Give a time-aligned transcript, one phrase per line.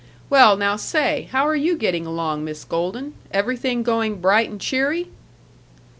[0.31, 1.29] Well, now, say!
[1.31, 3.13] How are you getting along, Miss Golden?
[3.29, 5.09] Everything going bright and cheery?"